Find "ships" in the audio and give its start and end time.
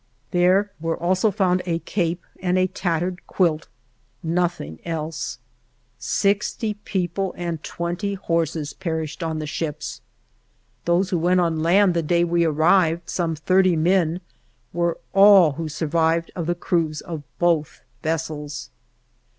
9.45-10.01